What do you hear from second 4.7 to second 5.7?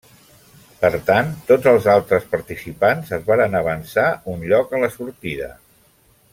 a la sortida.